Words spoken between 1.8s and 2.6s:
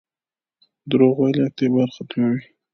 ختموي